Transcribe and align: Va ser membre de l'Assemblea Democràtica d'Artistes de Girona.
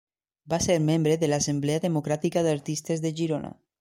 Va 0.53 0.57
ser 0.65 0.77
membre 0.85 1.17
de 1.23 1.29
l'Assemblea 1.29 1.83
Democràtica 1.85 2.43
d'Artistes 2.49 3.05
de 3.05 3.13
Girona. 3.21 3.55